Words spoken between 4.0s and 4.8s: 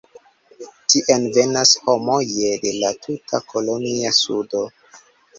sudo.